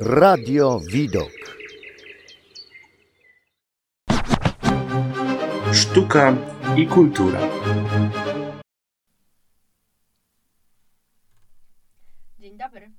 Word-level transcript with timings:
Radio 0.00 0.80
Widok. 0.80 1.32
Sztuka 5.72 6.36
i 6.76 6.86
kultura. 6.86 7.40
Dzień 12.38 12.58
dobry, 12.58 12.92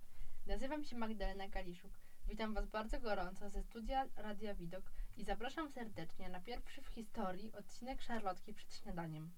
nazywam 0.45 0.83
się 0.83 0.97
Magdalena 0.97 1.49
Kaliszuk. 1.49 1.91
Witam 2.27 2.53
Was 2.53 2.67
bardzo 2.67 2.99
gorąco 2.99 3.49
ze 3.49 3.63
studia 3.63 4.07
Radia 4.15 4.55
Widok 4.55 4.91
i 5.17 5.23
zapraszam 5.23 5.69
serdecznie 5.69 6.29
na 6.29 6.39
pierwszy 6.39 6.81
w 6.81 6.87
historii 6.87 7.53
odcinek 7.53 8.01
Szarlotki 8.01 8.53
przed 8.53 8.73
śniadaniem. 8.73 9.31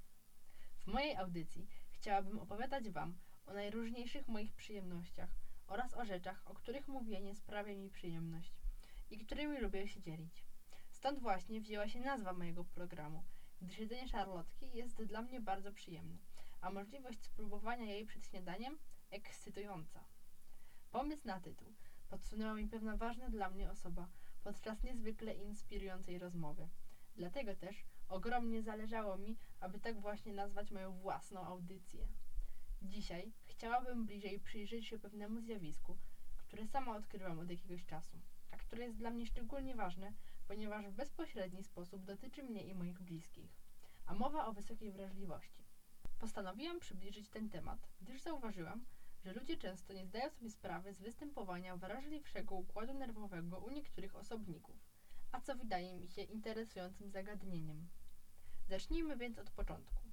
W 0.80 0.88
mojej 0.88 1.16
audycji 1.16 1.68
chciałabym 1.91 2.39
opowiadać 2.39 2.89
Wam 2.89 3.18
o 3.46 3.54
najróżniejszych 3.54 4.28
moich 4.28 4.54
przyjemnościach 4.54 5.30
oraz 5.70 5.93
o 5.93 6.06
rzeczach, 6.06 6.42
o 6.46 6.54
których 6.54 6.88
mówienie 6.88 7.36
sprawia 7.36 7.75
mi 7.75 7.89
przyjemność 7.89 8.54
i 9.10 9.18
którymi 9.18 9.57
lubię 9.57 9.88
się 9.88 10.02
dzielić. 10.02 10.46
Stąd 10.92 11.20
właśnie 11.20 11.62
wzięła 11.62 11.88
się 11.88 12.00
nazwa 12.00 12.34
mojego 12.34 12.64
programu, 12.64 13.24
gdyż 13.62 13.79
jedzenie 13.79 14.07
szarlotki 14.07 14.70
jest 14.74 15.04
dla 15.04 15.21
mnie 15.21 15.42
bardzo 15.42 15.71
przyjemne, 15.71 16.18
a 16.62 16.71
możliwość 16.71 17.24
spróbowania 17.24 17.86
jej 17.86 18.06
przed 18.06 18.26
śniadaniem 18.26 18.78
ekscytująca. 19.12 20.04
Pomysł 20.92 21.28
na 21.28 21.40
tytuł 21.40 21.74
podsunęła 22.10 22.54
mi 22.54 22.68
pewna 22.68 22.98
ważna 22.98 23.29
dla 23.29 23.50
mnie 23.50 23.71
osoba 23.71 24.07
podczas 24.43 24.84
niezwykle 24.84 25.34
inspirującej 25.34 26.20
rozmowy. 26.20 26.70
Dlatego 27.15 27.56
też 27.56 27.86
ogromnie 28.10 28.64
zależało 28.64 29.18
mi, 29.18 29.38
aby 29.60 29.79
tak 29.79 30.01
właśnie 30.01 30.34
nazwać 30.34 30.71
moją 30.71 30.92
własną 30.92 31.46
audycję. 31.46 32.08
Dzisiaj 32.81 33.31
chciałabym 33.45 34.06
bliżej 34.06 34.39
przyjrzeć 34.39 34.88
się 34.88 35.00
pewnemu 35.00 35.42
zjawisku, 35.42 35.97
które 36.38 36.67
sama 36.67 36.95
odkrywam 36.95 37.39
od 37.39 37.50
jakiegoś 37.50 37.86
czasu, 37.86 38.17
a 38.52 38.58
które 38.58 38.84
jest 38.84 38.98
dla 38.98 39.09
mnie 39.09 39.26
szczególnie 39.26 39.76
ważne, 39.76 40.14
ponieważ 40.48 40.86
w 40.88 40.95
bezpośredni 40.95 41.64
sposób 41.64 42.06
dotyczy 42.06 42.44
mnie 42.44 42.64
i 42.64 42.76
moich 42.76 43.00
bliskich. 43.00 43.50
A 44.06 44.14
mowa 44.14 44.45
o 44.45 44.54
wysokiej 44.54 44.92
wrażliwości. 44.92 45.64
Postanowiłam 46.20 46.80
przybliżyć 46.80 47.30
ten 47.30 47.50
temat, 47.50 47.88
gdyż 48.02 48.22
zauważyłam, 48.22 48.86
że 49.26 49.34
ludzie 49.34 49.58
często 49.58 49.94
nie 49.94 50.06
zdają 50.06 50.30
sobie 50.30 50.50
sprawy 50.50 50.94
z 50.94 51.02
występowania 51.02 51.78
wrażliwszego 51.78 52.56
układu 52.56 52.94
nerwowego 52.94 53.59
u 53.59 53.70
niektórych 53.70 54.16
osobników, 54.16 54.76
a 55.32 55.42
co 55.42 55.56
wydaje 55.56 55.95
mi 55.95 56.08
się 56.08 56.22
interesującym 56.22 57.09
zagadnieniem. 57.09 57.88
Zacznijmy 58.67 59.17
więc 59.17 59.39
od 59.39 59.52
początku. 59.52 60.09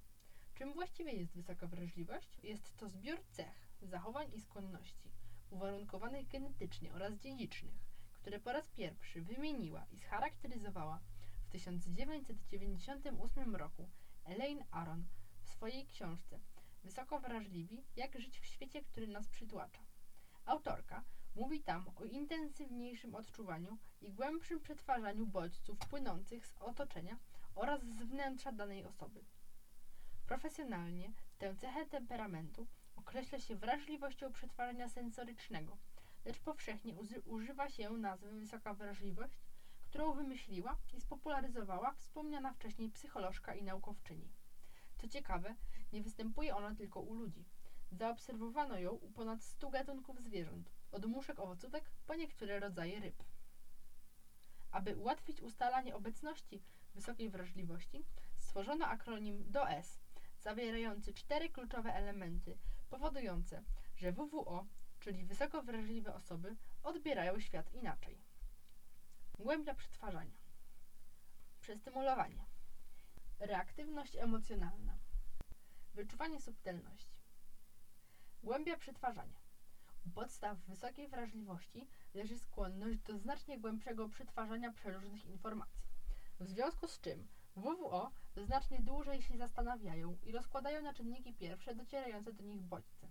Czym 0.59 0.73
właściwie 0.73 1.13
jest 1.13 1.35
wysoka 1.35 1.67
wrażliwość? 1.67 2.39
Jest 2.43 2.77
to 2.77 2.89
zbiór 2.89 3.23
cech, 3.31 3.69
zachowań 3.83 4.31
i 4.35 4.41
skłonności, 4.41 5.11
uwarunkowanych 5.51 6.29
genetycznie 6.29 6.93
oraz 6.93 7.15
dziedzicznych, 7.15 7.75
które 8.13 8.41
po 8.41 8.53
raz 8.53 8.69
pierwszy 8.69 9.23
wymieniła 9.23 9.87
i 9.93 9.99
scharakteryzowała 9.99 11.01
w 11.47 11.49
1998 11.49 13.57
roku 13.57 13.89
Elaine 14.25 14.65
Aron 14.71 15.05
w 15.43 15.49
swojej 15.49 15.87
książce 15.87 16.41
Wysoko 16.85 17.21
wrażliwi, 17.21 17.85
jak 17.97 18.21
żyć 18.21 18.41
w 18.41 18.47
świecie, 18.47 18.83
który 18.83 19.09
nas 19.09 19.29
przytłacza. 19.29 19.81
Autorka 20.45 21.05
mówi 21.35 21.63
tam 21.63 21.91
o 21.97 22.05
intensywniejszym 22.05 23.15
odczuwaniu 23.15 23.79
i 24.01 24.13
głębszym 24.13 24.61
przetwarzaniu 24.61 25.27
bodźców 25.27 25.79
płynących 25.79 26.47
z 26.47 26.59
otoczenia 26.59 27.19
oraz 27.55 27.83
z 27.83 28.03
wnętrza 28.03 28.53
danej 28.53 28.85
osoby. 28.85 29.25
Profesjonalnie 30.27 31.13
tę 31.39 31.57
cechę 31.57 31.87
temperamentu 31.87 32.67
określa 32.97 33.39
się 33.39 33.57
wrażliwością 33.57 34.33
przetwarzania 34.33 34.89
sensorycznego, 34.89 35.77
lecz 36.25 36.39
powszechnie 36.39 36.95
używa 37.25 37.69
się 37.69 37.91
nazwy 37.91 38.33
wysoka 38.33 38.75
wrażliwość, 38.75 39.41
którą 39.83 40.13
wymyśliła 40.13 40.77
i 40.95 41.01
spopularyzowała 41.01 41.93
wspomniana 41.93 42.53
wcześniej 42.53 42.91
psycholożka 42.91 43.55
i 43.55 43.63
naukowczyni. 43.63 44.29
Co 44.97 45.09
ciekawe, 45.09 45.55
nie 45.93 46.03
występuje 46.03 46.57
ona 46.57 46.75
tylko 46.75 47.01
u 47.01 47.15
ludzi. 47.15 47.45
Zaobserwowano 47.93 48.79
ją 48.79 48.91
u 48.91 49.11
ponad 49.11 49.43
100 49.43 49.71
gatunków 49.71 50.21
zwierząt, 50.21 50.71
od 50.93 51.07
muszek 51.07 51.39
owocówek 51.39 51.91
po 52.07 52.15
niektóre 52.15 52.61
rodzaje 52.61 53.01
ryb. 53.01 53.23
Aby 54.71 54.97
ułatwić 54.97 55.41
ustalanie 55.41 55.95
obecności 55.97 56.63
wysokiej 56.95 57.31
wrażliwości, 57.31 58.05
stworzono 58.39 58.87
akronim 58.87 59.51
DOS, 59.51 60.06
zawierający 60.47 61.15
cztery 61.15 61.49
kluczowe 61.49 61.95
elementy, 61.95 62.59
powodujące, 62.91 63.63
że 63.97 64.13
WWO, 64.13 64.67
czyli 65.01 65.25
wysoko 65.25 65.63
wrażliwe 65.63 66.15
osoby, 66.15 66.57
odbierają 66.83 67.41
świat 67.41 67.75
inaczej. 67.75 68.19
Głębia 69.39 69.75
przetwarzania. 69.75 70.37
Przestymulowanie. 71.61 72.45
Reaktywność 73.41 74.17
emocjonalna. 74.17 74.99
Wyczuwanie 75.95 76.41
subtelności. 76.41 77.21
Głębia 78.43 78.77
przetwarzania. 78.77 79.41
U 80.07 80.11
podstaw 80.11 80.59
wysokiej 80.59 81.09
wrażliwości 81.09 81.87
leży 82.15 82.39
skłonność 82.39 82.99
do 82.99 83.19
znacznie 83.19 83.59
głębszego 83.59 84.09
przetwarzania 84.09 84.73
przeróżnych 84.73 85.25
informacji. 85.25 85.83
W 86.41 86.49
związku 86.49 86.89
z 86.89 87.01
czym 87.01 87.29
WWO 87.57 88.13
znacznie 88.45 88.81
dłużej 88.81 89.23
się 89.23 89.39
zastanawiają 89.39 90.17
i 90.23 90.33
rozkładają 90.33 90.83
na 90.83 90.95
czynniki 90.95 91.35
pierwsze 91.35 91.75
docierające 91.75 92.33
do 92.33 92.43
nich 92.43 92.63
bodźce, 92.63 93.09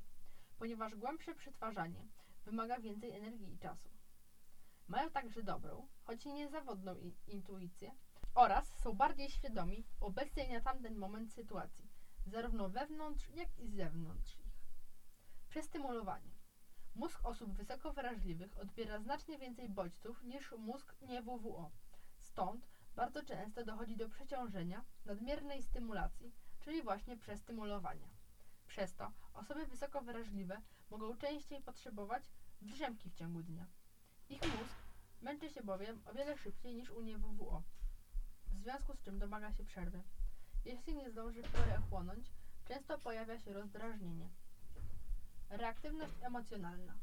ponieważ 0.58 0.96
głębsze 0.96 1.36
przetwarzanie 1.36 2.08
wymaga 2.46 2.80
więcej 2.80 3.12
energii 3.12 3.53
i 3.53 3.59
czasu. 3.59 3.90
Mają 4.88 5.09
także 5.09 5.44
dobrą, 5.44 5.88
choć 6.03 6.25
i 6.25 6.34
niezawodną 6.34 6.96
intuicję 7.28 7.91
oraz 8.35 8.80
są 8.80 8.94
bardziej 8.94 9.30
świadomi 9.30 9.85
obecnej 10.00 10.52
na 10.52 10.62
tamten 10.62 10.96
moment 10.96 11.34
sytuacji, 11.34 11.90
zarówno 12.25 12.69
wewnątrz, 12.69 13.30
jak 13.30 13.59
i 13.59 13.69
zewnątrz 13.69 14.40
ich. 14.40 14.56
Przestymulowanie. 15.50 16.31
Mózg 16.96 17.25
osób 17.25 17.53
wysoko 17.53 17.94
wrażliwych 17.94 18.58
odbiera 18.58 19.00
znacznie 19.00 19.38
więcej 19.38 19.69
bodźców 19.69 20.24
niż 20.24 20.52
mózg 20.52 20.96
nie 21.02 21.22
WWO. 21.22 21.72
Stąd 22.19 22.68
bardzo 22.96 23.24
często 23.24 23.66
dochodzi 23.66 23.98
do 23.98 24.10
przeciążenia, 24.10 24.86
nadmiernej 25.06 25.64
stymulacji, 25.64 26.34
czyli 26.60 26.84
właśnie 26.84 27.18
przestymulowania. 27.18 28.08
Przez 28.68 28.96
to 28.96 29.12
osoby 29.34 29.66
wysoko 29.66 30.02
wrażliwe 30.02 30.62
mogą 30.90 31.18
częściej 31.18 31.62
potrzebować 31.62 32.24
drzemki 32.62 33.10
w 33.10 33.16
ciągu 33.16 33.44
dnia. 33.44 33.66
Ich 34.30 34.42
mózg 34.42 34.76
męczy 35.22 35.50
się 35.50 35.64
bowiem 35.64 36.02
o 36.06 36.14
wiele 36.14 36.38
szybciej 36.38 36.76
niż 36.76 36.90
u 36.90 37.02
nie 37.02 37.18
WWO, 37.18 37.64
w 38.48 38.60
związku 38.60 38.94
z 38.94 39.02
czym 39.02 39.20
domaga 39.20 39.54
się 39.54 39.64
przerwy. 39.64 40.04
Jeśli 40.66 40.96
nie 40.96 41.12
zdąży 41.12 41.44
w 41.44 41.52
porę 41.52 41.80
ochłonąć, 41.80 42.32
często 42.68 42.98
pojawia 42.98 43.40
się 43.40 43.54
rozdrażnienie. 43.54 44.30
Reaktywność 45.50 46.14
emocjonalna. 46.22 46.96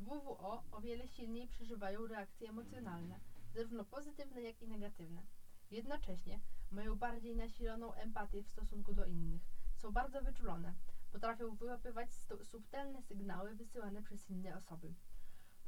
WWO 0.00 0.62
o 0.72 0.80
wiele 0.80 1.08
silniej 1.08 1.48
przeżywają 1.48 2.06
reakcje 2.06 2.48
emocjonalne, 2.48 3.20
zarówno 3.54 3.84
pozytywne, 3.84 4.42
jak 4.42 4.62
i 4.62 4.68
negatywne. 4.68 5.22
Jednocześnie 5.70 6.40
mają 6.70 6.96
bardziej 6.96 7.36
nasiloną 7.36 7.92
empatię 7.92 8.42
w 8.42 8.48
stosunku 8.48 8.94
do 8.94 9.06
innych. 9.06 9.42
Są 9.76 9.92
bardzo 9.92 10.22
wyczulone. 10.22 10.74
Potrafią 11.12 11.56
wyłapywać 11.56 12.08
subtelne 12.42 13.02
sygnały 13.02 13.54
wysyłane 13.54 14.02
przez 14.02 14.30
inne 14.30 14.56
osoby. 14.56 14.94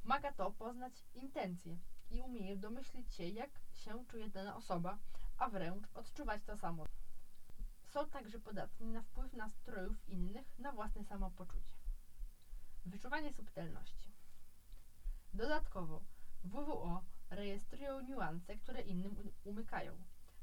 Pomaga 0.02 0.32
to 0.32 0.50
poznać 0.50 1.04
intencje 1.14 1.78
i 2.10 2.22
umieją 2.22 2.58
domyślić 2.58 3.14
się, 3.14 3.24
jak 3.24 3.50
się 3.72 4.04
czuje 4.06 4.28
dana 4.30 4.56
osoba, 4.56 4.98
a 5.38 5.48
wręcz 5.48 5.86
odczuwać 5.94 6.42
to 6.44 6.56
samo. 6.56 6.86
Są 7.84 8.10
także 8.10 8.40
podatni 8.40 8.86
na 8.86 9.02
wpływ 9.02 9.32
nastrojów 9.32 10.08
innych 10.08 10.58
na 10.58 10.72
własne 10.72 11.04
samopoczucie. 11.04 11.72
Wyczuwanie 12.86 13.32
subtelności. 13.32 14.12
Dodatkowo 15.34 16.00
WWO 16.44 17.04
rejestrują 17.30 18.00
niuanse, 18.00 18.56
które 18.56 18.80
innym 18.80 19.16
umykają. 19.44 19.92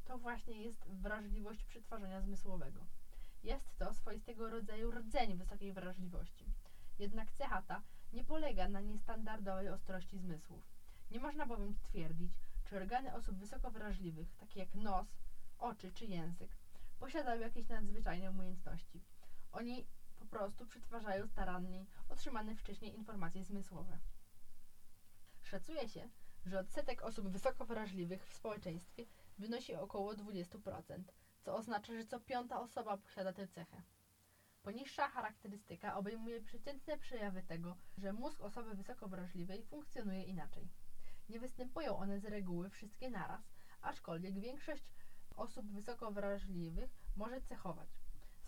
To 0.06 0.18
właśnie 0.18 0.62
jest 0.62 0.88
wrażliwość 0.90 1.64
przetwarzania 1.64 2.22
zmysłowego. 2.22 2.86
Jest 3.44 3.78
to 3.78 3.94
swoistego 3.94 4.50
rodzaju 4.50 4.92
rdzeń 4.92 5.38
wysokiej 5.38 5.74
wrażliwości. 5.74 6.46
Jednak 7.00 7.32
cecha 7.32 7.62
ta 7.62 7.82
nie 8.14 8.24
polega 8.24 8.70
na 8.70 8.82
niestandardowej 8.82 9.70
ostrości 9.70 10.18
zmysłów. 10.18 10.64
Nie 11.12 11.20
można 11.20 11.46
bowiem 11.46 11.76
twierdzić, 11.76 12.32
czy 12.66 12.78
organy 12.78 13.14
osób 13.14 13.38
wysoko 13.38 13.72
wrażliwych, 13.72 14.36
takie 14.36 14.60
jak 14.60 14.76
nos, 14.76 15.08
oczy 15.60 15.92
czy 15.92 16.06
język, 16.06 16.56
posiadają 17.00 17.42
jakieś 17.42 17.68
nadzwyczajne 17.68 18.32
umiejętności. 18.32 19.02
Oni 19.52 19.86
po 20.20 20.26
prostu 20.26 20.66
przetwarzają 20.66 21.28
starannie 21.28 21.86
otrzymane 22.10 22.56
wcześniej 22.56 22.96
informacje 22.96 23.44
zmysłowe. 23.44 24.00
Szacuje 25.44 25.90
się, 25.90 26.10
że 26.46 26.60
odsetek 26.60 27.04
osób 27.04 27.28
wysoko 27.28 27.66
wrażliwych 27.66 28.28
w 28.28 28.34
społeczeństwie 28.34 29.06
wynosi 29.38 29.76
około 29.76 30.14
20%, 30.14 31.04
co 31.42 31.56
oznacza, 31.56 31.94
że 31.94 32.06
co 32.06 32.20
piąta 32.20 32.60
osoba 32.60 32.98
posiada 32.98 33.34
tę 33.34 33.48
cechę. 33.48 33.82
Poniższa 34.64 35.08
charakterystyka 35.08 35.96
obejmuje 35.96 36.42
przeciętne 36.42 36.98
przejawy 36.98 37.44
tego, 37.44 37.78
że 37.98 38.14
mózg 38.14 38.42
osoby 38.42 38.76
wysoko 38.76 39.08
wrażliwej 39.08 39.64
funkcjonuje 39.64 40.24
inaczej. 40.24 40.70
Nie 41.30 41.40
występują 41.40 41.98
one 41.98 42.20
z 42.20 42.26
reguły 42.26 42.70
wszystkie 42.70 43.10
naraz, 43.10 43.42
aczkolwiek 43.82 44.40
większość 44.40 44.84
osób 45.36 45.66
wysoko 45.72 46.12
wrażliwych 46.12 46.90
może 47.16 47.42
cechować 47.42 47.90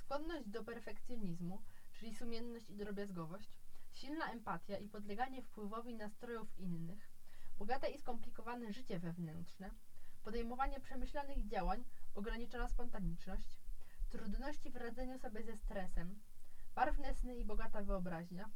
skłonność 0.06 0.50
do 0.50 0.63
perfekcjonizmu, 0.63 1.62
czyli 1.94 2.15
sumienność 2.15 2.69
i 2.69 2.75
drobiazgowość, 2.75 3.50
silna 3.91 4.31
empatia 4.31 4.77
i 4.77 4.89
podleganie 4.89 5.41
wpływowi 5.41 5.95
nastrojów 5.95 6.59
innych, 6.59 7.09
bogate 7.57 7.89
i 7.89 7.97
skomplikowane 7.97 8.73
życie 8.73 8.99
wewnętrzne, 8.99 9.71
podejmowanie 10.23 10.79
przemyślanych 10.79 11.47
działań, 11.47 11.83
ograniczona 12.15 12.67
spontaniczność, 12.67 13.57
trudności 14.09 14.69
w 14.69 14.75
radzeniu 14.75 15.19
sobie 15.19 15.43
ze 15.43 15.57
stresem, 15.57 16.19
barwne 16.75 17.13
sny 17.13 17.35
i 17.35 17.45
bogata 17.45 17.83
wyobraźnia, 17.83 18.49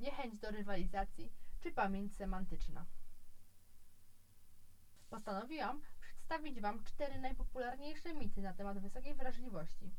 niechęć 0.00 0.38
do 0.38 0.50
rywalizacji 0.50 1.32
czy 1.60 1.72
pamięć 1.72 2.16
semantyczna. 2.16 2.86
Postanowiłam 5.10 5.80
przedstawić 6.00 6.60
Wam 6.60 6.84
cztery 6.84 7.18
najpopularniejsze 7.18 8.14
mity 8.14 8.42
na 8.42 8.54
temat 8.54 8.78
wysokiej 8.78 9.14
wrażliwości, 9.14 9.90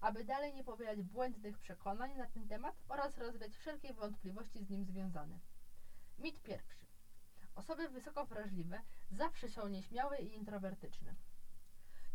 aby 0.00 0.24
dalej 0.24 0.54
nie 0.54 0.64
powielać 0.64 1.02
błędnych 1.02 1.58
przekonań 1.58 2.16
na 2.16 2.26
ten 2.26 2.48
temat 2.48 2.74
oraz 2.88 3.18
rozwiać 3.18 3.56
wszelkie 3.56 3.94
wątpliwości 3.94 4.64
z 4.64 4.70
nim 4.70 4.84
związane. 4.84 5.38
Mit 6.18 6.42
pierwszy. 6.42 6.86
Osoby 7.56 7.88
wysoko 7.88 8.26
wrażliwe 8.26 8.80
zawsze 9.10 9.48
są 9.48 9.68
nieśmiałe 9.68 10.18
i 10.18 10.34
introwertyczne. 10.34 11.14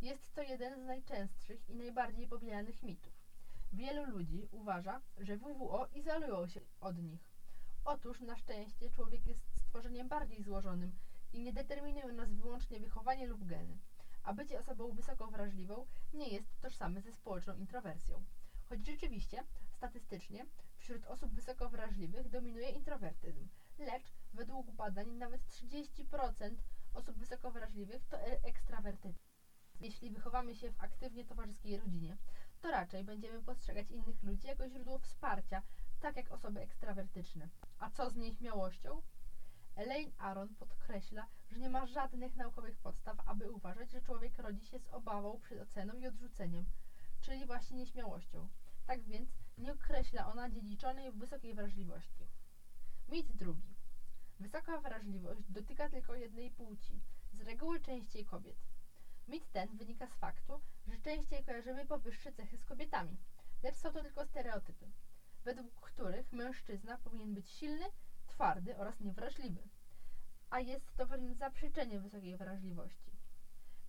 Jest 0.02 0.34
to 0.34 0.42
jeden 0.42 0.80
z 0.80 0.84
najczęstszych 0.84 1.70
i 1.70 1.76
najbardziej 1.76 2.28
powielanych 2.28 2.84
mitów. 2.84 3.14
Wielu 3.74 4.06
ludzi 4.06 4.48
uważa, 4.52 5.02
że 5.18 5.38
WWO 5.38 5.88
izolują 5.94 6.48
się 6.48 6.62
od 6.82 6.98
nich. 6.98 7.32
Otóż 7.86 8.22
na 8.22 8.38
szczęście 8.38 8.90
człowiek 8.90 9.28
jest 9.28 9.42
stworzeniem 9.60 10.08
bardziej 10.08 10.44
złożonym 10.44 10.92
i 11.34 11.42
nie 11.42 11.54
determinują 11.54 12.14
nas 12.14 12.34
wyłącznie 12.34 12.80
wychowanie 12.80 13.28
lub 13.28 13.46
geny 13.46 13.78
a 14.24 14.34
bycie 14.34 14.60
osobą 14.60 14.92
wysoko 14.92 15.28
wrażliwą 15.28 15.86
nie 16.14 16.28
jest 16.28 16.62
tożsame 16.62 17.02
ze 17.02 17.12
społeczną 17.12 17.56
introwersją. 17.56 18.24
Choć 18.70 18.86
rzeczywiście, 18.86 19.44
statystycznie, 19.78 20.46
wśród 20.78 21.06
osób 21.06 21.34
wysoko 21.34 21.70
wrażliwych 21.70 22.30
dominuje 22.30 22.70
introwertyzm, 22.70 23.48
lecz 23.80 24.14
według 24.34 24.72
badań 24.72 25.12
nawet 25.12 25.42
30% 25.48 26.56
osób 26.94 27.18
wysoko 27.18 27.52
wrażliwych 27.52 28.06
to 28.06 28.18
e- 28.18 28.44
ekstrawertycy. 28.44 29.32
Jeśli 29.80 30.12
wychowamy 30.12 30.56
się 30.56 30.72
w 30.72 30.84
aktywnie 30.84 31.26
towarzyskiej 31.26 31.78
rodzinie, 31.78 32.18
to 32.62 32.72
raczej 32.72 33.04
będziemy 33.04 33.44
postrzegać 33.44 33.92
innych 33.92 34.24
ludzi 34.24 34.48
jako 34.48 34.70
źródło 34.70 35.00
wsparcia, 35.00 35.62
tak 36.00 36.16
jak 36.16 36.32
osoby 36.32 36.62
ekstrawertyczne. 36.62 37.50
A 37.80 37.90
co 37.90 38.10
z 38.10 38.16
nieśmiałością? 38.16 39.02
Elaine 39.76 40.12
Aron 40.18 40.56
podkreśla, 40.56 41.28
że 41.52 41.60
nie 41.60 41.70
ma 41.70 41.86
żadnych 41.86 42.36
naukowych 42.36 42.78
podstaw, 42.78 43.18
aby 43.26 43.52
uważać, 43.52 43.92
że 43.92 44.02
człowiek 44.02 44.38
rodzi 44.38 44.66
się 44.66 44.80
z 44.80 44.88
obawą 44.88 45.40
przed 45.40 45.62
oceną 45.62 45.94
i 45.94 46.08
odrzuceniem, 46.08 46.66
czyli 47.22 47.46
właśnie 47.46 47.78
nieśmiałością. 47.78 48.50
Tak 48.88 49.04
więc 49.04 49.30
nie 49.58 49.74
określa 49.74 50.32
ona 50.32 50.50
dziedziczonej 50.50 51.12
wysokiej 51.12 51.56
wrażliwości. 51.56 52.28
Mit 53.12 53.32
drugi. 53.32 53.76
Wysoka 54.40 54.82
wrażliwość 54.82 55.42
dotyka 55.50 55.90
tylko 55.90 56.16
jednej 56.16 56.52
płci, 56.52 57.02
z 57.34 57.42
reguły 57.42 57.80
częściej 57.80 58.26
kobiet. 58.26 58.58
Mit 59.28 59.52
ten 59.52 59.78
wynika 59.78 60.08
z 60.08 60.14
faktu, 60.14 60.62
że 60.88 60.98
częściej 60.98 61.44
kojarzymy 61.44 61.86
powyższe 61.86 62.32
cechy 62.32 62.58
z 62.58 62.66
kobietami, 62.66 63.18
lecz 63.64 63.76
są 63.76 63.92
to 63.92 64.02
tylko 64.02 64.26
stereotypy, 64.26 64.92
według 65.44 65.82
których 65.82 66.32
mężczyzna 66.32 66.98
powinien 66.98 67.34
być 67.34 67.50
silny, 67.50 67.86
twardy 68.28 68.78
oraz 68.78 69.00
niewrażliwy, 69.00 69.62
a 70.50 70.60
jest 70.60 70.96
to 70.96 71.06
wręcz 71.06 71.38
zaprzeczenie 71.38 72.00
wysokiej 72.00 72.38
wrażliwości. 72.38 73.12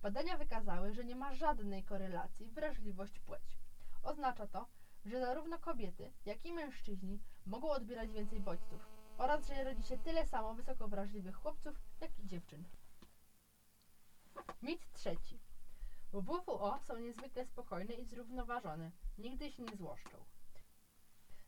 Badania 0.01 0.37
wykazały, 0.37 0.93
że 0.93 1.05
nie 1.05 1.15
ma 1.15 1.33
żadnej 1.33 1.83
korelacji 1.83 2.51
wrażliwość-płeć. 2.51 3.57
Oznacza 4.03 4.47
to, 4.47 4.67
że 5.05 5.19
zarówno 5.19 5.59
kobiety, 5.59 6.11
jak 6.25 6.45
i 6.45 6.53
mężczyźni 6.53 7.19
mogą 7.45 7.69
odbierać 7.71 8.11
więcej 8.11 8.39
bodźców 8.39 8.92
oraz 9.17 9.47
że 9.47 9.63
rodzi 9.63 9.83
się 9.83 9.97
tyle 9.97 10.25
samo 10.25 10.53
wysoko 10.53 10.87
wrażliwych 10.87 11.35
chłopców, 11.35 11.75
jak 12.01 12.19
i 12.19 12.27
dziewczyn. 12.27 12.63
Mit 14.61 14.91
trzeci. 14.93 15.39
WWO 16.13 16.79
są 16.79 16.97
niezwykle 16.97 17.45
spokojne 17.45 17.93
i 17.93 18.05
zrównoważone, 18.05 18.91
nigdy 19.17 19.51
się 19.51 19.63
nie 19.63 19.75
złoszczą. 19.75 20.17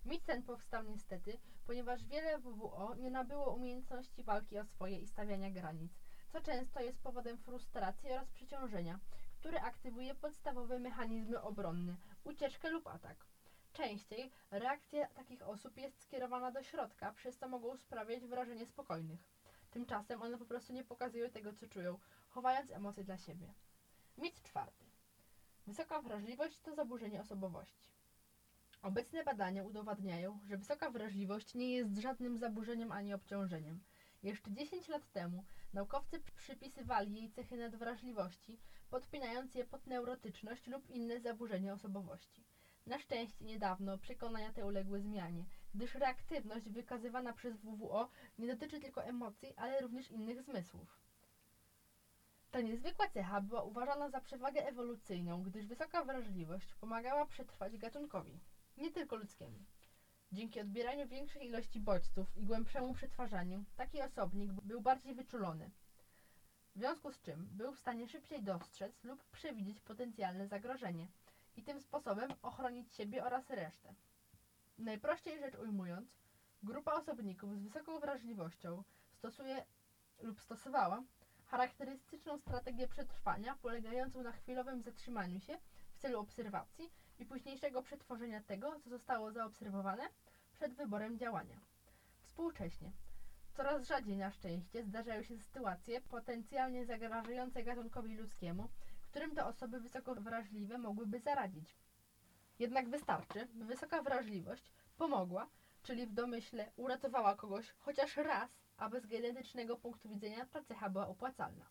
Mit 0.05 0.25
ten 0.25 0.43
powstał 0.43 0.83
niestety, 0.83 1.37
ponieważ 1.65 2.05
wiele 2.05 2.39
WWO 2.39 2.95
nie 2.95 3.11
nabyło 3.11 3.55
umiejętności 3.55 4.23
walki 4.23 4.59
o 4.59 4.65
swoje 4.65 4.99
i 4.99 5.07
stawiania 5.07 5.51
granic, 5.51 5.91
co 6.29 6.41
często 6.41 6.79
jest 6.79 6.99
powodem 6.99 7.37
frustracji 7.37 8.11
oraz 8.11 8.29
przeciążenia, 8.31 8.99
które 9.39 9.61
aktywuje 9.61 10.15
podstawowe 10.15 10.79
mechanizmy 10.79 11.41
obronne, 11.41 11.95
ucieczkę 12.23 12.69
lub 12.69 12.87
atak. 12.87 13.25
Częściej 13.75 14.31
reakcja 14.51 15.07
takich 15.07 15.41
osób 15.41 15.77
jest 15.77 16.01
skierowana 16.01 16.51
do 16.51 16.63
środka, 16.63 17.11
przez 17.11 17.37
co 17.37 17.47
mogą 17.47 17.77
sprawiać 17.77 18.25
wrażenie 18.25 18.65
spokojnych. 18.65 19.19
Tymczasem 19.71 20.21
one 20.21 20.37
po 20.37 20.45
prostu 20.45 20.73
nie 20.73 20.83
pokazują 20.83 21.29
tego, 21.29 21.53
co 21.53 21.67
czują, 21.67 21.99
chowając 22.29 22.71
emocje 22.71 23.03
dla 23.03 23.17
siebie. 23.17 23.53
Mit 24.17 24.43
czwarty. 24.43 24.85
Wysoka 25.67 26.01
wrażliwość 26.01 26.59
to 26.61 26.75
zaburzenie 26.75 27.21
osobowości. 27.21 27.89
Obecne 28.81 29.23
badania 29.23 29.63
udowadniają, 29.63 30.39
że 30.45 30.57
wysoka 30.57 30.89
wrażliwość 30.89 31.55
nie 31.55 31.75
jest 31.75 31.97
żadnym 31.97 32.37
zaburzeniem 32.37 32.91
ani 32.91 33.13
obciążeniem. 33.13 33.79
Jeszcze 34.23 34.51
10 34.51 34.87
lat 34.87 35.11
temu 35.11 35.43
naukowcy 35.73 36.19
przypisywali 36.35 37.15
jej 37.15 37.31
cechy 37.31 37.57
nadwrażliwości, 37.57 38.59
podpinając 38.89 39.55
je 39.55 39.65
pod 39.65 39.87
neurotyczność 39.87 40.67
lub 40.67 40.89
inne 40.89 41.19
zaburzenia 41.19 41.73
osobowości. 41.73 42.54
Na 42.85 42.99
szczęście 42.99 43.45
niedawno 43.45 43.97
przekonania 43.97 44.53
te 44.53 44.65
uległy 44.65 45.01
zmianie, 45.01 45.45
gdyż 45.75 45.95
reaktywność 45.95 46.69
wykazywana 46.69 47.33
przez 47.33 47.57
WWO 47.57 48.09
nie 48.39 48.47
dotyczy 48.47 48.79
tylko 48.79 49.03
emocji, 49.03 49.53
ale 49.57 49.81
również 49.81 50.11
innych 50.11 50.41
zmysłów. 50.41 50.99
Ta 52.51 52.61
niezwykła 52.61 53.07
cecha 53.07 53.41
była 53.41 53.63
uważana 53.63 54.09
za 54.09 54.21
przewagę 54.21 54.67
ewolucyjną, 54.67 55.43
gdyż 55.43 55.65
wysoka 55.65 56.03
wrażliwość 56.03 56.75
pomagała 56.75 57.25
przetrwać 57.25 57.77
gatunkowi 57.77 58.39
nie 58.77 58.91
tylko 58.91 59.15
ludzkiemu. 59.15 59.59
Dzięki 60.31 60.61
odbieraniu 60.61 61.07
większej 61.07 61.47
ilości 61.47 61.79
bodźców 61.79 62.37
i 62.37 62.45
głębszemu 62.45 62.93
przetwarzaniu, 62.93 63.63
taki 63.75 64.01
osobnik 64.01 64.51
był 64.51 64.81
bardziej 64.81 65.15
wyczulony. 65.15 65.71
W 66.75 66.79
związku 66.79 67.11
z 67.11 67.21
czym 67.21 67.49
był 67.51 67.73
w 67.73 67.79
stanie 67.79 68.07
szybciej 68.07 68.43
dostrzec 68.43 69.03
lub 69.03 69.23
przewidzieć 69.23 69.79
potencjalne 69.79 70.47
zagrożenie 70.47 71.07
i 71.55 71.63
tym 71.63 71.81
sposobem 71.81 72.29
ochronić 72.41 72.93
siebie 72.93 73.23
oraz 73.23 73.49
resztę. 73.49 73.93
Najprościej 74.77 75.39
rzecz 75.39 75.55
ujmując, 75.55 76.09
grupa 76.63 76.93
osobników 76.93 77.55
z 77.57 77.61
wysoką 77.61 77.99
wrażliwością 77.99 78.83
stosuje 79.11 79.65
lub 80.21 80.41
stosowała 80.41 81.03
charakterystyczną 81.45 82.37
strategię 82.37 82.87
przetrwania 82.87 83.55
polegającą 83.61 84.23
na 84.23 84.31
chwilowym 84.31 84.81
zatrzymaniu 84.81 85.39
się 85.39 85.57
w 85.93 85.97
celu 85.97 86.19
obserwacji 86.19 86.91
i 87.19 87.25
późniejszego 87.25 87.81
przetworzenia 87.81 88.43
tego, 88.43 88.79
co 88.79 88.89
zostało 88.89 89.31
zaobserwowane 89.31 90.03
przed 90.53 90.73
wyborem 90.73 91.17
działania. 91.17 91.59
Współcześnie 92.21 92.91
coraz 93.53 93.87
rzadziej 93.87 94.17
na 94.17 94.31
szczęście 94.31 94.83
zdarzają 94.83 95.23
się 95.23 95.37
sytuacje 95.37 96.01
potencjalnie 96.01 96.85
zagrażające 96.85 97.63
gatunkowi 97.63 98.17
ludzkiemu, 98.17 98.69
którym 99.15 99.35
te 99.35 99.45
osoby 99.45 99.79
wysoko 99.79 100.15
wrażliwe 100.15 100.77
mogłyby 100.77 101.19
zaradzić. 101.19 101.75
Jednak 102.59 102.89
wystarczy, 102.89 103.47
by 103.53 103.65
wysoka 103.65 104.01
wrażliwość 104.01 104.71
pomogła, 104.97 105.47
czyli 105.83 106.07
w 106.07 106.13
domyśle 106.13 106.71
uratowała 106.75 107.35
kogoś 107.35 107.73
chociaż 107.79 108.17
raz, 108.17 108.49
aby 108.77 109.01
z 109.01 109.05
genetycznego 109.07 109.77
punktu 109.77 110.09
widzenia 110.09 110.45
ta 110.45 110.63
cecha 110.63 110.89
była 110.89 111.07
opłacalna. 111.07 111.65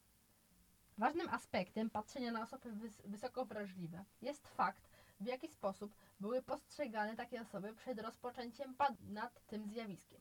Ważnym 0.98 1.28
aspektem 1.28 1.90
patrzenia 1.90 2.32
na 2.32 2.42
osoby 2.42 2.72
wys 2.72 3.02
wysoko 3.04 3.44
wrażliwe 3.44 4.04
jest 4.22 4.48
fakt, 4.48 4.88
w 5.20 5.26
jaki 5.26 5.48
sposób 5.48 5.94
były 6.20 6.42
postrzegane 6.42 7.16
takie 7.16 7.40
osoby 7.40 7.74
przed 7.74 8.00
rozpoczęciem 8.00 8.74
nad 9.00 9.46
tym 9.46 9.66
zjawiskiem. 9.66 10.20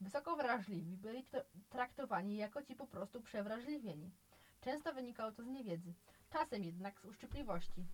Wysoko 0.00 0.36
wrażliwi 0.36 0.96
byli 0.96 1.26
traktowani 1.70 2.36
jako 2.36 2.62
ci 2.62 2.76
po 2.76 2.86
prostu 2.86 3.20
przewrażliwieni. 3.20 4.10
Często 4.60 4.94
wynikało 4.94 5.32
to 5.32 5.42
z 5.42 5.46
niewiedzy, 5.46 5.94
czasem 6.32 6.64
jednak 6.64 7.00
z 7.00 7.04
uszczypliwości. 7.04 7.86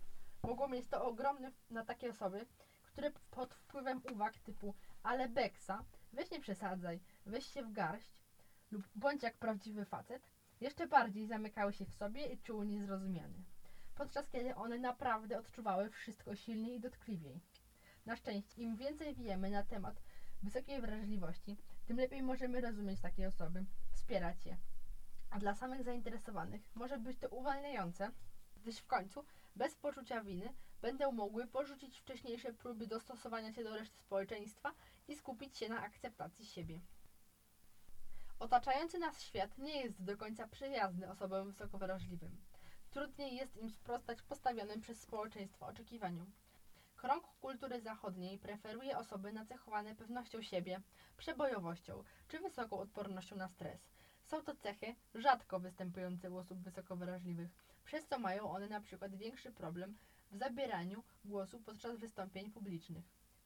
Mogło 0.43 0.67
mieć 0.67 0.87
to 0.87 1.05
ogromny 1.05 1.51
na 1.69 1.85
takie 1.85 2.09
osoby, 2.09 2.45
które 2.83 3.11
pod 3.31 3.53
wpływem 3.53 4.01
uwag 4.13 4.39
typu 4.39 4.75
ale 5.03 5.29
beksa, 5.29 5.83
weź 6.13 6.31
nie 6.31 6.39
przesadzaj, 6.39 6.99
weź 7.25 7.45
się 7.45 7.63
w 7.63 7.71
garść 7.71 8.23
lub 8.71 8.83
bądź 8.95 9.23
jak 9.23 9.37
prawdziwy 9.37 9.85
facet, 9.85 10.29
jeszcze 10.61 10.87
bardziej 10.87 11.27
zamykały 11.27 11.73
się 11.73 11.85
w 11.85 11.93
sobie 11.93 12.25
i 12.25 12.37
czuły 12.37 12.67
niezrozumiane 12.67 13.43
podczas 13.99 14.29
kiedy 14.29 14.55
one 14.55 14.77
naprawdę 14.77 15.39
odczuwały 15.39 15.89
wszystko 15.89 16.35
silniej 16.35 16.75
i 16.75 16.79
dotkliwiej. 16.79 17.39
Na 18.05 18.15
szczęście, 18.15 18.61
im 18.61 18.75
więcej 18.75 19.15
wiemy 19.15 19.49
na 19.49 19.63
temat 19.63 20.01
wysokiej 20.43 20.81
wrażliwości, 20.81 21.57
tym 21.85 21.97
lepiej 21.97 22.23
możemy 22.23 22.61
rozumieć 22.61 22.99
takie 22.99 23.27
osoby, 23.27 23.65
wspierać 23.91 24.45
je. 24.45 24.57
A 25.29 25.39
dla 25.39 25.55
samych 25.55 25.83
zainteresowanych 25.83 26.61
może 26.75 26.97
być 26.97 27.17
to 27.17 27.29
uwalniające, 27.29 28.11
gdyż 28.61 28.77
w 28.77 28.87
końcu, 28.87 29.25
bez 29.55 29.75
poczucia 29.75 30.21
winy, 30.21 30.53
będą 30.81 31.11
mogły 31.11 31.47
porzucić 31.47 31.97
wcześniejsze 31.99 32.53
próby 32.53 32.87
dostosowania 32.87 33.53
się 33.53 33.63
do 33.63 33.75
reszty 33.75 33.97
społeczeństwa 33.97 34.73
i 35.07 35.15
skupić 35.15 35.57
się 35.57 35.69
na 35.69 35.81
akceptacji 35.81 36.45
siebie. 36.45 36.79
Otaczający 38.39 38.99
nas 38.99 39.21
świat 39.21 39.57
nie 39.57 39.81
jest 39.81 40.03
do 40.03 40.17
końca 40.17 40.47
przyjazny 40.47 41.11
osobom 41.11 41.47
wysoko 41.47 41.77
wrażliwym. 41.77 42.37
Trudniej 42.91 43.35
jest 43.35 43.57
im 43.57 43.69
sprostać 43.69 44.21
postawionym 44.21 44.81
przez 44.81 45.01
społeczeństwo 45.01 45.65
oczekiwaniom. 45.65 46.31
Krąg 46.95 47.23
kultury 47.41 47.81
zachodniej 47.81 48.37
preferuje 48.37 48.97
osoby 48.97 49.33
nacechowane 49.33 49.95
pewnością 49.95 50.41
siebie, 50.41 50.81
przebojowością 51.17 52.03
czy 52.27 52.39
wysoką 52.39 52.79
odpornością 52.79 53.35
na 53.35 53.47
stres. 53.47 53.89
Są 54.23 54.43
to 54.43 54.55
cechy 54.55 54.95
rzadko 55.15 55.59
występujące 55.59 56.31
u 56.31 56.37
osób 56.37 56.59
wysoko 56.59 56.95
wrażliwych, 56.95 57.49
przez 57.85 58.07
co 58.07 58.19
mają 58.19 58.51
one 58.51 58.69
na 58.69 58.81
przykład 58.81 59.15
większy 59.15 59.51
problem 59.51 59.97
w 60.31 60.37
zabieraniu 60.37 61.03
głosu 61.25 61.59
podczas 61.59 61.97
wystąpień 61.97 62.51
publicznych. 62.51 63.05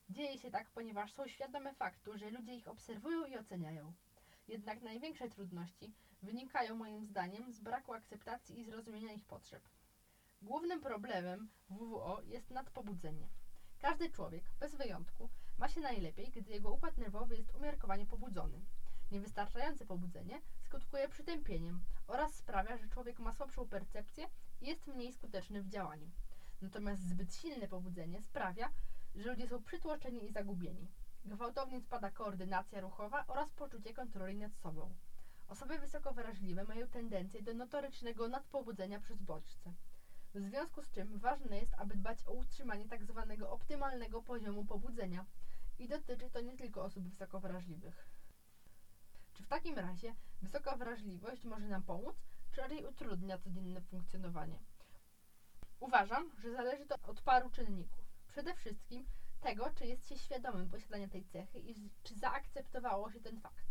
Dzieje 0.10 0.38
się 0.38 0.52
tak, 0.52 0.70
ponieważ 0.70 1.14
są 1.14 1.28
świadome 1.28 1.74
faktu, 1.74 2.18
że 2.18 2.30
ludzie 2.30 2.56
ich 2.56 2.68
obserwują 2.68 3.26
i 3.26 3.38
oceniają. 3.38 3.94
Jednak 4.48 4.82
największe 4.82 5.30
trudności 5.30 5.94
wynikają 6.24 6.76
moim 6.76 7.06
zdaniem 7.06 7.54
z 7.54 7.60
braku 7.60 7.94
akceptacji 7.94 8.60
i 8.60 8.66
zrozumienia 8.66 9.14
ich 9.14 9.26
potrzeb. 9.26 9.64
Głównym 10.42 10.82
problemem 10.82 11.50
WWO 11.70 12.22
jest 12.22 12.52
nadpobudzenie. 12.52 13.28
Każdy 13.80 14.10
człowiek, 14.10 14.44
bez 14.60 14.76
wyjątku, 14.76 15.30
ma 15.58 15.70
się 15.70 15.82
najlepiej, 15.82 16.32
gdy 16.32 16.52
jego 16.52 16.72
układ 16.72 16.98
nerwowy 16.98 17.36
jest 17.36 17.56
umiarkowanie 17.56 18.06
pobudzony. 18.06 18.62
Niewystarczające 19.14 19.86
pobudzenie 19.86 20.42
skutkuje 20.66 21.10
przytępieniem 21.10 21.80
oraz 22.08 22.36
sprawia, 22.36 22.78
że 22.78 22.88
człowiek 22.88 23.20
ma 23.20 23.34
słabszą 23.34 23.68
percepcję 23.68 24.28
i 24.62 24.68
jest 24.68 24.88
mniej 24.88 25.14
skuteczny 25.14 25.62
w 25.62 25.70
działaniu. 25.70 26.10
Natomiast 26.62 27.10
zbyt 27.10 27.36
silne 27.36 27.68
pobudzenie 27.68 28.22
sprawia, 28.22 28.70
że 29.16 29.30
ludzie 29.30 29.48
są 29.48 29.64
przytłoczeni 29.64 30.26
i 30.26 30.32
zagubieni. 30.32 30.88
Gwałtownie 31.26 31.82
spada 31.82 32.12
koordynacja 32.12 32.82
ruchowa 32.82 33.26
oraz 33.28 33.52
poczucie 33.52 33.94
kontroli 33.94 34.38
nad 34.38 34.56
sobą. 34.56 34.94
Osoby 35.48 35.80
wysoko 35.80 36.14
wrażliwe 36.14 36.64
mają 36.64 36.88
tendencję 36.88 37.42
do 37.42 37.54
notorycznego 37.54 38.28
nadpobudzenia 38.28 39.00
przez 39.00 39.22
bodźce. 39.22 39.74
W 40.34 40.40
związku 40.40 40.82
z 40.82 40.92
czym 40.92 41.20
ważne 41.20 41.60
jest, 41.60 41.74
aby 41.78 41.96
dbać 41.96 42.28
o 42.28 42.34
utrzymanie 42.34 42.90
tzw. 42.90 43.46
optymalnego 43.50 44.22
poziomu 44.22 44.66
pobudzenia 44.66 45.26
i 45.80 45.88
dotyczy 45.88 46.30
to 46.30 46.42
nie 46.42 46.58
tylko 46.58 46.84
osób 46.84 47.10
wysoko 47.10 47.40
wrażliwych. 47.40 48.13
Czy 49.34 49.44
w 49.44 49.48
takim 49.48 49.76
razie 49.76 50.16
wysoka 50.42 50.76
wrażliwość 50.76 51.46
może 51.46 51.68
nam 51.68 51.84
pomóc, 51.84 52.16
czy 52.52 52.62
raczej 52.62 52.86
utrudnia 52.86 53.38
codzienne 53.38 53.82
funkcjonowanie? 53.82 54.60
Uważam, 55.80 56.32
że 56.42 56.52
zależy 56.52 56.86
to 56.86 56.96
od 57.08 57.22
paru 57.22 57.50
czynników. 57.50 58.06
Przede 58.28 58.54
wszystkim 58.54 59.06
tego, 59.42 59.72
czy 59.76 59.86
jest 59.86 60.10
się 60.10 60.18
świadomym 60.18 60.70
posiadania 60.70 61.08
tej 61.08 61.26
cechy 61.26 61.60
i 61.60 61.90
czy 62.04 62.16
zaakceptowało 62.16 63.12
się 63.12 63.20
ten 63.20 63.40
fakt. 63.40 63.66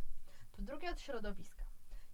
Po 0.53 0.63
drugie 0.63 0.91
od 0.91 1.01
środowiska. 1.01 1.63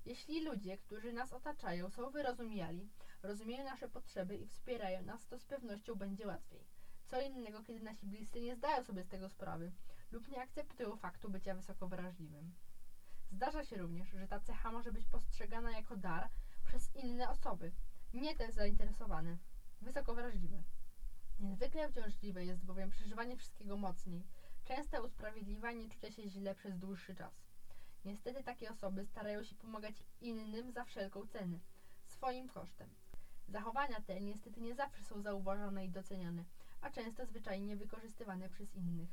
Jeśli 0.05 0.45
ludzie, 0.45 0.78
którzy 0.78 1.12
nas 1.12 1.33
otaczają, 1.33 1.90
są 1.90 2.11
wyrozumiali, 2.11 2.88
rozumieją 3.23 3.64
nasze 3.64 3.88
potrzeby 3.88 4.37
i 4.37 4.47
wspierają 4.47 5.02
nas, 5.02 5.26
to 5.26 5.38
z 5.38 5.45
pewnością 5.45 5.95
będzie 5.95 6.26
łatwiej. 6.26 6.64
Co 7.05 7.21
innego, 7.21 7.62
kiedy 7.62 7.81
nasi 7.81 8.07
bliscy 8.07 8.40
nie 8.40 8.57
zdają 8.57 8.85
sobie 8.85 9.05
z 9.05 9.09
tego 9.09 9.28
sprawy 9.28 9.73
lub 10.12 10.28
nie 10.28 10.43
akceptują 10.43 10.97
faktu 10.97 11.31
bycia 11.31 11.55
wysoko 11.55 11.88
wrażliwym. 11.88 12.55
Zdarza 13.32 13.64
się 13.64 13.76
również, 13.76 14.08
że 14.08 14.28
ta 14.28 14.40
cecha 14.40 14.73
może 14.73 14.92
być 14.92 15.06
postrzegana 15.06 15.70
jako 15.70 15.97
dar 15.97 16.28
przez 16.64 16.97
inne 16.97 17.28
osoby, 17.28 17.73
nie 18.14 18.37
te 18.37 18.52
zainteresowane, 18.52 19.38
wysoko 19.82 20.14
wrażliwe. 20.14 20.62
Niezwykle 21.40 21.88
uciążliwe 21.88 22.44
jest 22.44 22.64
bowiem 22.64 22.90
przeżywanie 22.90 23.37
wszystkiego 23.37 23.76
mocniej, 23.76 24.26
częste 24.64 25.02
usprawiedliwianie 25.02 25.88
czucia 25.88 26.12
się 26.12 26.28
źle 26.28 26.54
przez 26.54 26.78
dłuższy 26.78 27.14
czas. 27.14 27.35
Niestety 28.04 28.44
takie 28.44 28.70
osoby 28.70 29.04
starają 29.04 29.44
się 29.44 29.54
pomagać 29.54 29.94
innym 30.20 30.73
za 30.73 30.85
wszelką 30.85 31.26
cenę, 31.26 31.58
swoim 32.04 32.49
kosztem. 32.49 32.94
Zachowania 33.49 34.00
te 34.00 34.20
niestety 34.20 34.61
nie 34.61 34.75
zawsze 34.75 35.04
są 35.04 35.23
zauważone 35.23 35.85
i 35.85 35.90
doceniane, 35.90 36.44
a 36.80 36.90
często 36.90 37.26
zwyczajnie 37.26 37.76
wykorzystywane 37.76 38.49
przez 38.49 38.75
innych. 38.75 39.11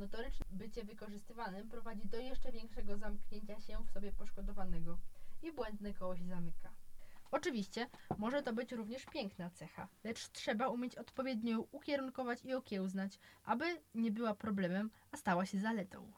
Notoryczne 0.00 0.46
bycie 0.50 0.84
wykorzystywanym 0.84 1.68
prowadzi 1.68 2.08
do 2.08 2.18
jeszcze 2.18 2.52
większego 2.52 2.96
zamknięcia 2.96 3.60
się 3.60 3.84
w 3.84 3.90
sobie 3.90 4.12
poszkodowanego 4.12 4.98
i 5.42 5.52
błędne 5.52 5.94
koło 5.94 6.16
się 6.16 6.26
zamyka. 6.26 6.70
Oczywiście 7.30 7.90
może 8.18 8.42
to 8.42 8.52
być 8.52 8.72
również 8.72 9.06
piękna 9.06 9.50
cecha, 9.50 9.88
lecz 10.04 10.28
trzeba 10.28 10.68
umieć 10.68 10.96
odpowiednio 10.96 11.52
ją 11.52 11.66
ukierunkować 11.72 12.44
i 12.44 12.54
okiełznać, 12.54 13.18
aby 13.44 13.64
nie 13.94 14.10
była 14.10 14.34
problemem, 14.34 14.90
a 15.12 15.16
stała 15.16 15.46
się 15.46 15.58
zaletą. 15.58 16.12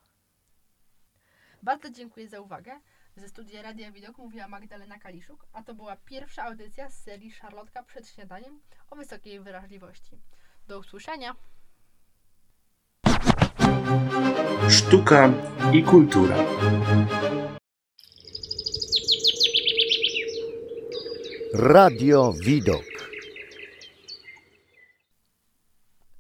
Bardzo 1.63 1.91
dziękuję 1.91 2.29
za 2.29 2.41
uwagę. 2.41 2.81
Ze 3.17 3.29
studia 3.29 3.63
Radia 3.63 3.93
Widok 3.93 4.19
mówiła 4.19 4.49
Magdalena 4.49 4.99
Kaliszuk, 4.99 5.47
a 5.53 5.63
to 5.63 5.75
była 5.75 5.97
pierwsza 5.97 6.43
audycja 6.43 6.91
z 6.91 7.03
serii 7.03 7.33
Szarlotka 7.33 7.83
przed 7.83 8.09
śniadaniem 8.09 8.61
o 8.91 8.97
wysokiej 8.97 9.41
wrażliwości. 9.41 10.19
Do 10.67 10.79
usłyszenia! 10.79 11.37
Sztuka 14.69 15.33
i 15.73 15.83
kultura. 15.83 16.37
Radio 21.53 22.35
Widok. 22.47 22.92